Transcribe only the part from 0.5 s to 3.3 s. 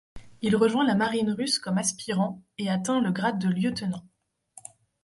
rejoint la marine russe comme aspirant, et atteint le